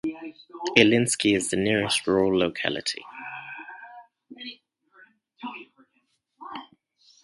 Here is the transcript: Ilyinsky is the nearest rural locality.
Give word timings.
Ilyinsky 0.75 1.35
is 1.35 1.51
the 1.51 1.57
nearest 1.57 2.07
rural 2.07 2.35
locality. 2.39 3.03